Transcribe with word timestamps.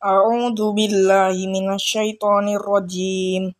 A'udzu 0.00 0.72
billahi 0.72 1.44
minasyaitonir 1.44 2.56
rajim. 2.56 3.52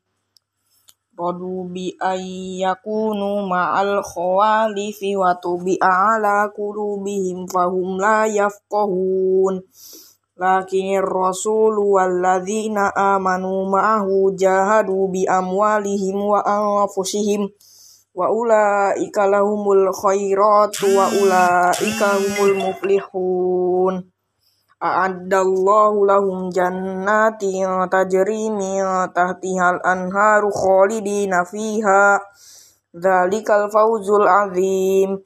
Radu 1.13 1.69
bi 1.69 1.93
ayyakunu 2.01 3.45
ma'al 3.45 4.01
khawalifi 4.01 5.21
wa 5.21 5.37
tubi'a 5.37 6.17
ala 6.17 6.49
qulubihim 6.49 7.45
fahum 7.45 8.01
la 8.01 8.25
yafqahun. 8.25 9.61
Lakinir 10.41 11.05
rasulu 11.05 12.01
walladzina 12.01 12.89
amanu 12.89 13.69
ma'ahu 13.69 14.33
jahadu 14.33 15.13
bi 15.13 15.29
amwalihim 15.29 16.25
wa 16.25 16.41
anfusihim 16.41 17.53
wa 18.17 18.33
ulaika 18.33 19.29
lahumul 19.29 19.93
khairatu 19.93 20.89
wa 20.89 21.05
ulaika 21.21 22.17
humul 22.17 22.57
muflihun. 22.65 24.10
A'addallahu 24.81 26.09
lahum 26.09 26.49
jannatin 26.49 27.85
tajri 27.93 28.49
min 28.49 28.81
tahtihal 29.13 29.77
anharu 29.85 30.49
khalidina 30.49 31.45
fiha. 31.45 32.17
Dzalikal 32.97 33.69
fawzul 33.69 34.25
azim. 34.25 35.21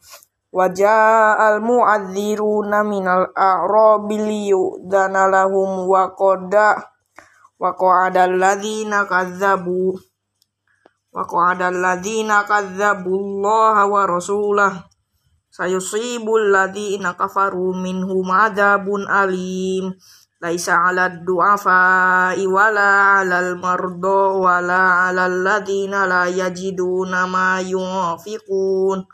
Wa 0.51 0.67
ja'al 0.71 1.63
mu'adziruna 1.63 2.83
minal 2.83 3.31
a'rabi 3.31 4.19
liyudana 4.19 5.31
lahum 5.31 5.87
wa 5.87 6.11
qada 6.19 6.79
wa 7.59 7.75
qa'adal 7.79 8.39
ladzina 8.39 9.07
kazzabu 9.07 9.95
wa 11.15 11.23
qa'adal 11.27 11.79
kazzabu 12.47 13.11
Allah 13.15 13.87
wa 13.87 14.03
rasulahu 14.07 14.94
sayusibul 15.55 16.51
ladzina 16.51 17.15
kafaru 17.15 17.79
minhum 17.79 18.27
adzabun 18.27 19.07
alim. 19.07 19.95
Laisa 20.43 20.83
'alad 20.83 21.23
du'afa 21.23 22.35
wala 22.35 23.23
'alal 23.23 23.55
mardo 23.63 24.43
wala 24.43 25.07
'alal 25.07 25.47
ladzina 25.47 26.11
la 26.11 26.27
yajiduna 26.27 27.31
ma 27.31 27.63
yunfiqun. 27.63 29.07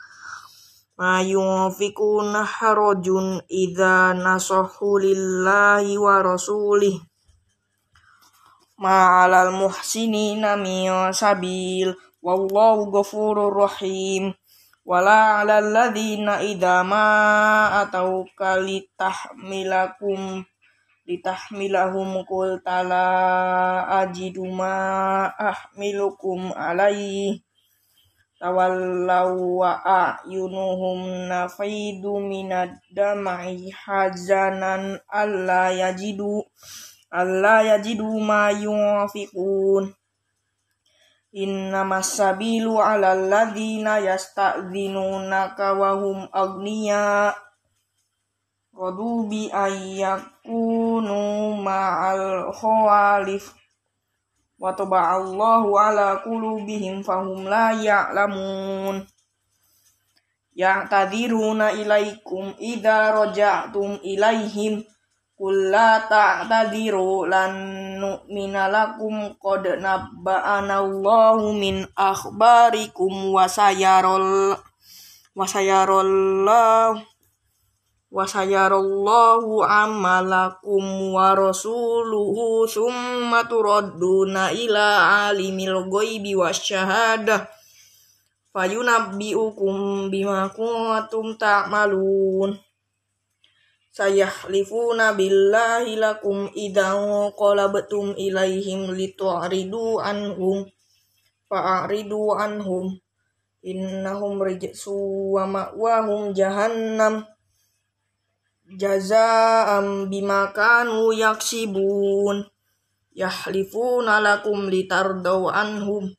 Ma 0.96 1.20
yunfiquna 1.20 2.40
harajun 2.40 3.44
idza 3.44 4.16
nasahu 4.16 4.96
lillahi 4.96 6.00
wa 6.00 6.24
rasulih. 6.24 6.96
Ma 8.80 9.28
'alal 9.28 9.52
muhsinina 9.52 10.56
min 10.56 11.12
sabil. 11.12 11.92
Wallahu 12.24 12.92
ghafurur 12.92 13.52
rahim 13.52 14.39
wala 14.90 15.38
'alal 15.38 15.70
ladzina 15.70 16.42
idza 16.42 16.82
ma 16.82 17.06
atauka 17.86 18.58
litahmilakum 18.58 20.42
litahmilahum 21.06 22.26
qulta 22.26 22.82
la 22.82 23.06
ajidu 24.02 24.50
ma 24.50 24.74
ahmilukum 25.38 26.50
alaihi 26.58 27.38
tawallaw 28.42 29.30
wa 29.62 29.78
a'yunuhum 29.78 30.98
nafidu 31.30 32.18
minad 32.18 32.74
dam'i 32.90 33.70
hazanan 33.70 34.98
alla 35.06 35.70
yajidu 35.70 36.42
alla 37.14 37.62
yajidu 37.62 38.10
ma 38.28 38.50
yunfiqun 38.50 39.99
Innamas 41.30 42.18
sabilu 42.18 42.82
'alal 42.82 43.30
ladzina 43.30 44.02
yasta'dzinunaka 44.02 45.78
wa 45.78 45.94
hum 45.94 46.26
aghniya. 46.26 47.30
Radu 48.74 49.30
bi 49.30 49.46
ayyakunu 49.46 51.14
ma'al 51.54 52.50
khawalif 52.50 53.54
wa 54.58 54.74
taba'allahu 54.74 55.78
'ala 55.78 56.18
qulubihim 56.26 57.06
fahum 57.06 57.46
la 57.46 57.78
ya'lamun. 57.78 59.06
Ya'tadiruna 60.58 61.78
ilaikum 61.78 62.58
idza 62.58 63.14
raja'tum 63.14 64.02
ilaihim 64.02 64.82
Qul 65.40 65.72
la 65.72 66.04
ta'tadiru 66.04 67.24
lan 67.24 67.56
nu'mina 67.96 68.68
lakum 68.68 69.40
qad 69.40 69.64
nabba'ana 69.80 70.84
Allahu 70.84 71.56
min 71.56 71.80
akhbarikum 71.96 73.32
wa 73.32 73.48
sayarul 73.48 74.52
wa 75.32 75.40
sayarullahu 75.48 77.00
wa 78.10 78.26
sayarallahu 78.28 79.64
amalakum 79.64 81.16
wa 81.16 81.32
rasuluhu 81.32 82.68
thumma 82.68 83.40
turadduna 83.48 84.52
ila 84.52 84.86
alimil 85.32 85.88
ghaibi 85.88 86.36
wasyahadah 86.36 87.48
fayunabbi'ukum 88.52 90.12
bima 90.12 90.52
kuntum 90.52 91.40
ta'malun 91.40 92.60
sayahlifuna 94.00 95.12
billahi 95.12 96.00
lakum 96.00 96.48
idan 96.56 97.28
qalabtum 97.36 98.16
ilaihim 98.16 98.96
litu'ridu 98.96 100.00
anhum 100.00 100.64
fa'ridu 101.50 102.32
anhum. 102.32 102.96
Innahum 103.60 104.40
rijsu 104.40 105.36
wa 105.36 105.44
ma'wahum 105.44 106.32
jahannam. 106.32 107.28
Jazaa'am 108.70 110.08
bima 110.08 110.54
kanu 110.56 111.12
yaksibun. 111.12 112.46
Yahlifuna 113.12 114.22
lakum 114.22 114.72
litardaw 114.72 115.52
anhum. 115.52 116.14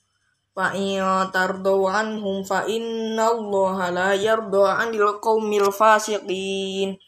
Fa 0.52 0.76
in 0.76 1.02
tardaw 1.32 1.88
anhum 1.90 2.44
fa 2.44 2.68
inna 2.68 3.32
allaha 3.32 3.88
la 3.90 4.12
yarda 4.14 4.84
'anil 4.84 5.18
qaumil 5.24 5.72
fasiqin 5.72 7.00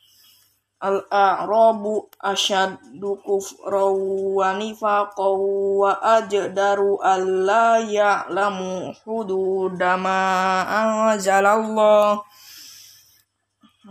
al-a'rabu 0.84 2.12
asyaddu 2.20 3.24
kufran 3.24 3.96
wa 4.36 4.52
nifaqan 4.60 5.40
wa 5.80 5.96
ajdaru 6.20 7.00
alla 7.00 7.80
ya'lamu 7.80 8.92
hududa 9.08 9.96
ma 9.96 10.20
anzalallah. 10.68 12.20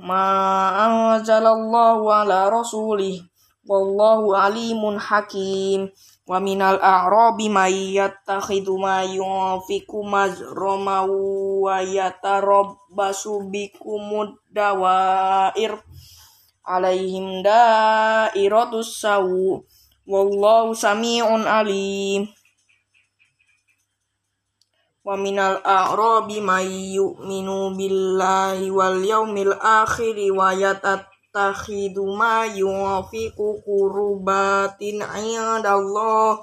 Ma 0.04 0.26
anzalallahu 0.84 2.12
ala 2.12 2.53
rasulih. 2.53 3.24
Wallahu 3.64 4.36
alimun 4.36 5.00
hakim. 5.00 5.88
Wa 6.28 6.38
minal 6.44 6.76
a'rabi 6.76 7.48
may 7.48 7.97
yattakhidhu 7.97 8.76
ma 8.76 9.00
yunfiqu 9.00 10.04
mazrama 10.04 11.09
wa 11.09 11.80
yatarabbasu 11.80 13.48
bikumud 13.48 14.36
dawair 14.53 15.80
alaihim 16.62 17.43
dairatus 17.43 19.03
sawu 19.03 19.67
wallahu 20.06 20.75
sami'un 20.75 21.47
alim. 21.47 22.31
Wa 25.03 25.19
minal 25.19 25.59
a'rabi 25.67 26.39
may 26.39 26.95
yu'minu 26.95 27.75
billahi 27.75 28.71
wal 28.71 29.03
yaumil 29.03 29.51
akhir 29.59 30.15
wa 30.31 30.55
yatattakhidu 30.55 32.06
ma 32.15 32.47
yunfiqu 32.47 33.67
qurbatin 33.67 35.03
'indallah. 35.03 36.39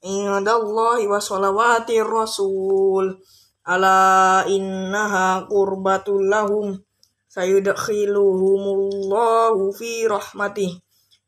Indallahi 0.00 1.04
wa 1.04 1.20
salawatir 1.20 2.08
rasul. 2.08 3.20
Ala 3.64 4.44
innaha 4.48 5.48
qurbatul 5.48 6.28
lahum 6.28 6.83
sayudkhiluhumullahu 7.34 9.74
fi 9.74 10.06
rahmatih 10.06 10.78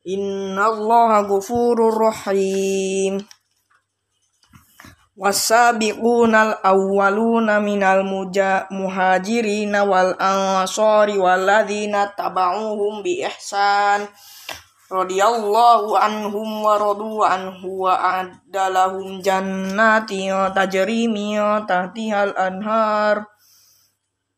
innallaha 0.07 1.27
ghafurur 1.27 1.99
rahim. 1.99 3.27
Wasabiqunal 5.17 6.61
awwaluna 6.63 7.57
minal 7.59 8.07
muhajirin 8.71 9.75
wal 9.83 10.15
ansari 10.21 11.17
walladzina 11.19 12.15
tabauhum 12.15 13.03
bi 13.03 13.27
ihsan. 13.27 14.07
Radhiyallahu 14.87 15.99
anhum 15.99 16.63
wa 16.63 16.79
radu 16.79 17.19
anhu 17.27 17.91
wa 17.91 17.99
a'dalahum 17.99 19.19
jannatin 19.19 20.31
tajri 20.55 21.11
min 21.11 21.43
tahtihal 21.67 22.31
anhar 22.39 23.27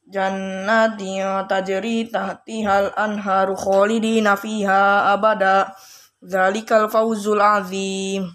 jannati 0.09 1.21
tajri 1.49 2.09
tahtihal 2.09 2.97
anharu 2.97 3.55
khalidina 3.55 4.35
fiha 4.35 5.13
abada. 5.13 5.77
Zalikal 6.19 6.91
fawzul 6.91 7.39
azim. 7.39 8.27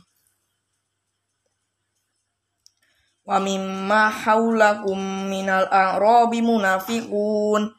Wa 3.27 3.43
mimma 3.43 4.07
haulakum 4.07 5.27
minal 5.27 5.67
a'rabi 5.67 6.39
munafiqun. 6.39 7.75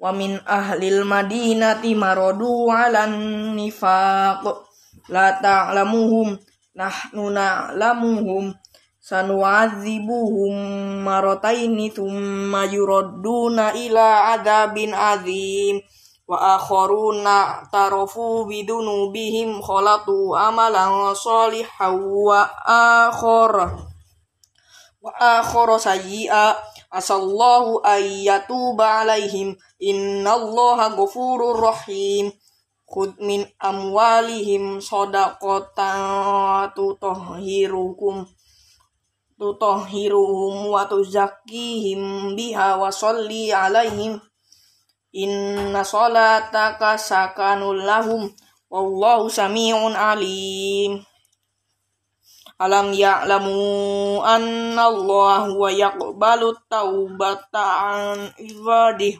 Wa 0.00 0.10
min 0.16 0.40
ahlil 0.48 1.04
madinati 1.04 1.92
maradu 1.92 2.72
'alan 2.72 3.52
nifaq. 3.52 4.42
La 5.12 5.36
ta'lamuhum 5.36 6.38
nahnu 6.72 7.28
na'lamuhum 7.28 8.56
sanu'adzibuhum 9.02 10.54
marataini 11.02 11.90
thumma 11.90 12.70
yuradduna 12.70 13.74
ila 13.74 14.38
adabin 14.38 14.94
azim. 14.94 15.82
Wa 16.22 16.54
akharuna 16.54 17.66
tarofu 17.74 18.46
bidunubihim 18.46 19.58
khalatu 19.58 20.38
amalan 20.38 21.10
salihan 21.18 21.98
wa 21.98 22.46
akhara 22.62 23.74
wa 25.02 25.10
akhara 25.18 25.82
sayyi'a. 25.82 26.54
Asallahu 26.92 27.82
ayyatuba 27.82 29.02
alaihim. 29.02 29.58
Innallaha 29.82 30.94
ghafurur 30.94 31.58
rahim. 31.58 32.30
Khud 32.86 33.18
min 33.18 33.42
amwalihim 33.58 34.78
sadaqatan 34.78 36.70
tutahhirukum 36.76 38.28
tutahhiruhum 39.42 40.70
wa 40.70 40.86
tuzakkihim 40.86 42.38
biha 42.38 42.78
wa 42.78 42.94
salli 42.94 43.50
alaihim. 43.50 44.22
Inna 45.10 45.82
salataka 45.82 46.94
sakanul 46.94 47.82
lahum. 47.82 48.30
Wallahu 48.70 49.26
sami'un 49.26 49.98
alim. 49.98 51.02
Alam 52.62 52.94
ya'lamu 52.94 54.22
anna 54.22 54.86
Allah 54.86 55.50
wa 55.50 55.66
yaqbalu 55.66 56.54
taubata 56.70 57.90
an 57.90 58.30
ibadih 58.38 59.18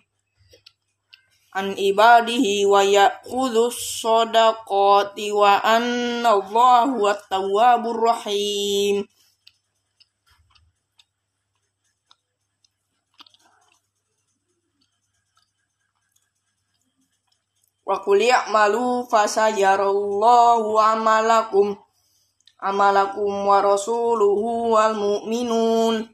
an 1.53 1.75
ibadihi 1.75 2.65
wa 2.65 2.81
ya'khudhu 2.81 3.75
sadaqati 3.75 5.35
wa 5.35 5.59
anna 5.59 6.39
Allah 6.39 6.87
huwa 6.87 7.19
tawwabur 7.29 7.99
rahim 7.99 9.05
wa 17.93 18.01
qul 18.01 18.25
ya'malu 18.25 19.05
fasayarallahu 19.05 20.81
amalakum. 20.81 21.77
Amalakum 22.57 23.45
wa 23.45 23.61
rasuluhu 23.61 24.73
wal 24.73 24.97
mu'minun. 24.97 26.09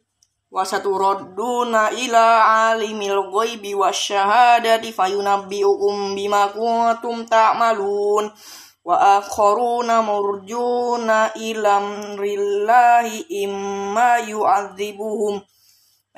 Wa 0.51 0.67
saturadduna 0.67 1.95
ila 1.95 2.27
alimil 2.75 3.31
ghaibi 3.31 3.79
wasyahadati 3.79 4.91
fayunabbi'ukum 4.91 6.19
bima 6.19 6.51
kuntum 6.51 7.23
ta'malun. 7.31 8.35
Wa 8.83 9.23
akharuna 9.23 10.03
murjuna 10.03 11.31
ilam 11.39 12.19
rillahi 12.19 13.47
imma 13.47 14.27
yu'adzibuhum. 14.27 15.47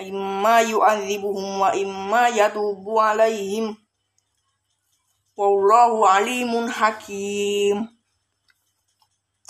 Imma 0.00 0.64
yu'adzibuhum 0.64 1.60
wa 1.60 1.76
imma 1.76 2.32
yatubu 2.32 2.96
alaihim 2.96 3.76
wallahu 5.40 6.04
alimun 6.04 6.68
hakim. 6.68 7.88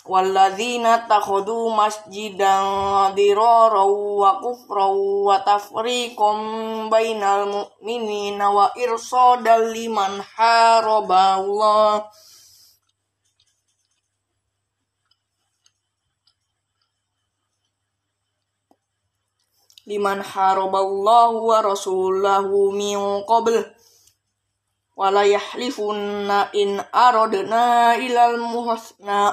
Walladzina 0.06 1.04
takhadu 1.10 1.74
masjidan 1.74 3.12
dirara 3.18 3.84
wa 3.84 4.40
kufran 4.40 4.94
wa 5.26 5.36
tafriqan 5.44 6.88
bainal 6.88 7.46
mu'minina 7.50 8.48
wa 8.48 8.72
irsadal 8.78 9.70
liman 9.74 10.24
haraba 10.34 11.36
Allah 11.42 12.08
liman 19.90 20.22
haraballahu 20.22 21.50
wa 21.50 21.58
rasulahu 21.66 22.70
min 22.72 23.26
qabl 23.26 23.58
wala 25.00 25.24
yahlifunna 25.24 26.52
in 26.52 26.76
aradna 26.92 27.96
ilal 27.96 28.36
muhsna. 28.36 29.32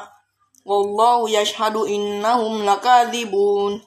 Wallahu 0.64 1.28
yashhadu 1.28 1.84
innahum 1.84 2.64
lakadzibun 2.64 3.84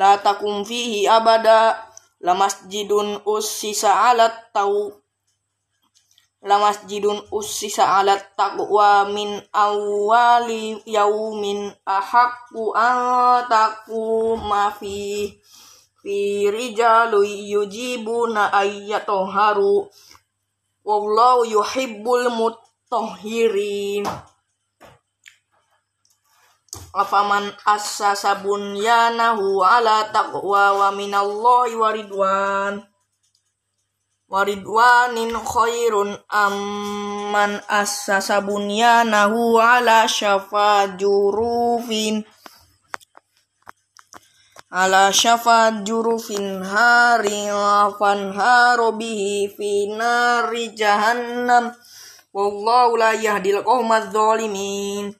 la 0.00 0.16
takum 0.16 0.64
fihi 0.64 1.04
abada. 1.04 1.76
La 2.24 2.32
masjidun 2.38 3.20
ussisa 3.28 4.08
alat 4.08 4.32
tau. 4.56 4.96
La 6.40 6.56
masjidun 6.56 7.20
ussisa 7.34 8.00
alat 8.00 8.32
taqwa 8.32 9.10
min 9.12 9.42
awwali 9.52 10.80
yaumin 10.88 11.68
ahaqqu 11.84 12.72
an 12.72 12.96
taquma 13.50 14.72
fi 14.78 15.28
fi 16.02 16.50
rijalu 16.50 17.22
yujibuna 17.24 18.52
ayyatoharu. 18.52 19.86
Wallahu 20.82 21.46
yuhibbul 21.46 22.26
mutahhirin. 22.34 24.02
Afaman 26.92 27.54
assasa 27.64 28.34
bunyanahu 28.42 29.64
ala 29.64 30.12
taqwa 30.12 30.76
wa 30.76 30.88
minallahi 30.92 31.78
waridwan 31.78 32.84
waridwanin 34.32 35.36
khairun 35.36 36.16
amman 36.32 37.60
assasa 37.68 38.40
bunyanahu 38.40 39.60
ala 39.60 40.08
syafa 40.08 40.96
jurufin 40.96 42.24
ala 44.72 45.12
syafa 45.12 45.84
jurufin 45.84 46.64
hari 46.64 47.52
fanharu 48.00 48.96
bihi 48.96 49.52
fi 49.52 49.92
nari 49.92 50.72
jahannam. 50.72 51.76
Wallahu 52.32 52.96
la 52.96 53.12
yahdil 53.12 53.60
qawmaz 53.60 54.08
zalimin. 54.08 55.12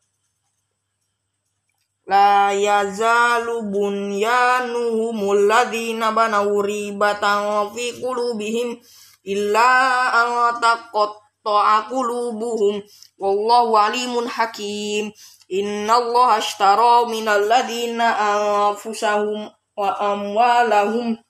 La 2.09 2.49
yazalu 2.57 3.69
bunyanuhumul 3.69 5.45
ladina 5.45 6.17
banaw 6.17 6.49
ribatan 6.65 7.69
fi 7.77 8.01
qulubihim 8.01 8.81
illa 9.29 9.69
an 10.17 10.57
taqatta'a 10.65 11.93
qulubuhum. 11.93 12.81
Wallahu 13.21 13.77
alimun 13.77 14.25
hakim 14.25 15.13
Inna 15.53 16.01
Allah 16.01 16.41
ashtara 16.41 17.05
minal 17.13 17.45
ladina 17.45 18.17
anfusahum 18.17 19.53
wa 19.77 19.89
amwalahum 20.01 21.21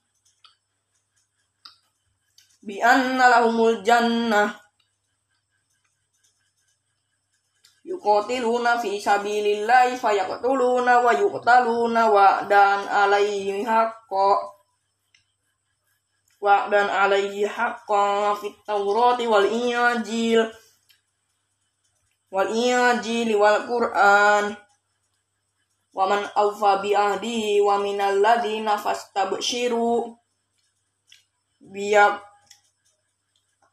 bi 2.63 2.79
anna 2.79 3.27
lahumul 3.27 3.83
jannah 3.83 4.55
yuqatiluna 7.83 8.79
fi 8.79 9.03
sabilillahi 9.03 9.99
fayaqtuluna 9.99 11.03
wa 11.03 11.11
yuqtaluna 11.19 12.03
wa 12.07 12.47
dan 12.47 12.87
alaihi 12.87 13.67
haqqa 13.67 14.31
wa 16.39 16.71
dan 16.71 16.87
alaihi 16.87 17.43
haqqa 17.43 18.39
fit 18.39 18.55
tawrati 18.63 19.27
wal 19.27 19.51
injil 19.51 20.47
wal 22.33 22.49
injili 22.49 23.37
wal 23.37 23.69
qur'an 23.69 24.57
wa 25.93 26.05
man 26.09 26.25
awfa 26.33 26.81
bi 26.81 26.97
ahdihi 26.97 27.61
wa 27.61 27.77
minal 27.77 28.17
ladina 28.25 28.81
fastabshiru 28.81 30.17
biya 31.61 32.17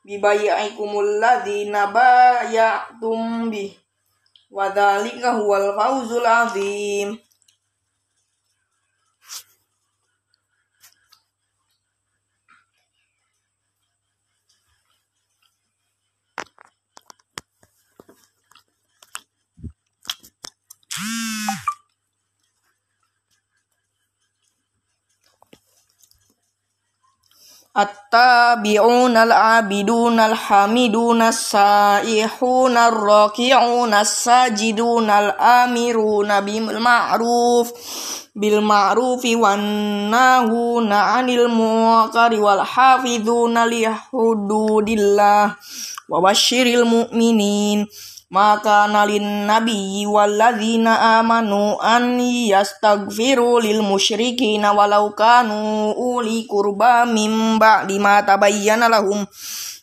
bibayi'ikumul 0.04 1.24
ladina 1.24 1.88
bayatum 1.88 3.48
bi 3.48 3.72
wa 4.52 4.68
dzalika 4.76 5.40
huwal 5.40 5.72
fawzul 5.80 6.26
azim 6.28 7.16
التابعون 27.82 29.18
العابدون 29.18 30.20
الحامدون 30.20 31.22
السائحون 31.22 32.78
الراكعون 32.78 33.94
الساجدون 33.94 35.10
الآمرون 35.10 36.42
بالمعروف 36.42 37.72
بالمعروف 38.36 39.26
والناهون 39.26 40.94
عن 40.94 41.30
المنكر 41.30 42.40
والحافظون 42.40 43.66
لحدود 43.68 44.90
الله 44.90 45.56
وبشر 46.10 46.66
المؤمنين. 46.66 47.88
Maka 48.30 48.86
nalin 48.86 49.50
nabi 49.50 50.06
walladzina 50.06 51.18
amanu 51.18 51.82
an 51.82 52.22
yastaghfiru 52.22 53.58
lil 53.58 53.82
musyrikin 53.82 54.62
walau 54.62 55.18
kanu 55.18 55.90
uli 55.98 56.46
kurba 56.46 57.10
mim 57.10 57.58
ba'di 57.58 57.98
ma 57.98 58.22
tabayyana 58.22 58.86
lahum 58.86 59.26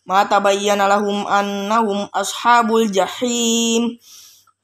ma 0.07 0.23
tabayyana 0.31 0.87
lahum 0.87 1.27
annahum 1.27 2.07
ashabul 2.15 2.87
jahim. 2.87 3.99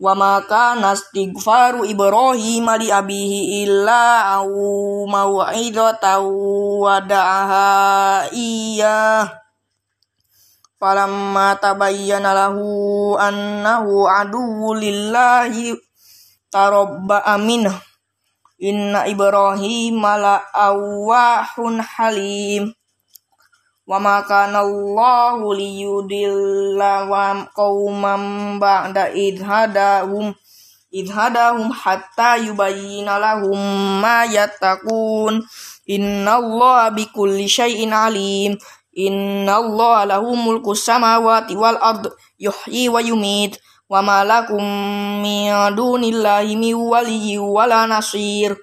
Wa 0.03 0.19
ma 0.19 0.43
kana 0.43 0.99
istighfaru 0.99 1.87
ibrahim 1.87 2.67
li 2.83 2.91
abihi 2.91 3.63
illa 3.63 4.35
au 4.35 4.51
mau'idatan 5.07 6.27
wada'aha 6.83 8.27
iya 8.35 9.42
falamma 10.83 11.55
tabayyana 11.63 12.35
lahu 12.35 13.15
annahu 13.15 14.11
aduwwu 14.11 14.75
lillahi 14.75 15.79
tarabba 16.51 17.23
aminah. 17.23 17.79
Inna 18.59 19.07
ibrahim 19.07 20.03
la 20.03 20.43
awwahun 20.51 21.79
halim. 21.79 22.75
Wa 23.87 24.03
ma 24.03 24.27
kana 24.27 24.67
Allahu 24.67 25.55
liyudilla 25.55 27.07
wa 27.07 27.47
qauman 27.55 28.59
ba'da 28.59 29.11
id 29.15 29.39
hadahum 29.43 30.35
id 30.95 31.11
hadahum 31.11 31.71
hatta 31.75 32.39
yubayyina 32.39 33.19
lahum 33.19 33.59
ma 33.99 34.23
Allah 36.39 36.95
bikulli 36.95 37.51
syai'in 37.51 37.91
alim 37.91 38.55
inna 38.97 39.59
Allah 39.61 40.05
lahu 40.17 40.37
mulku 40.37 40.77
samawati 40.77 41.57
wal 41.57 41.77
ard 41.81 42.13
yuhyi 42.37 42.89
wa 42.93 43.01
yumit 43.01 43.57
wa 43.89 44.01
ma 44.05 44.25
lakum 44.25 44.63
min 45.21 45.53
dunillahi 45.77 46.57
min 46.57 46.77
waliyyin 46.77 47.45
wala 47.45 47.85
nasir. 47.89 48.57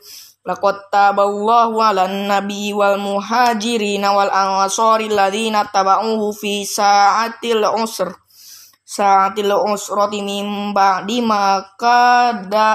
Laqad 0.48 0.90
taballahu 0.90 1.78
'alan 1.78 2.26
nabi 2.26 2.74
wal 2.74 2.98
muhajirin 2.98 4.02
wal 4.02 4.32
ansari 4.32 5.06
alladziina 5.12 5.68
tabauhu 5.70 6.34
fi 6.34 6.66
sa'atil 6.66 7.62
usr 7.78 8.10
sa'atil 8.90 9.54
usrati 9.54 10.26
min 10.26 10.74
ba'di 10.74 11.22
ma 11.22 11.62
kada 11.78 12.74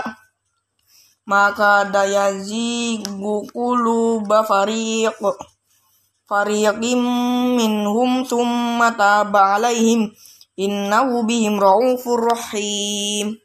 maka 1.26 1.90
dayazigu 1.90 3.50
quluba 3.50 4.46
fariq 4.46 5.18
fariqim 6.28 7.02
minhum 7.56 8.24
thumma 8.24 8.96
taba 8.96 9.54
'alaihim 9.54 10.10
innahu 10.56 11.28
bihim 11.28 11.60
raufur 11.60 12.20
rahim 12.32 13.43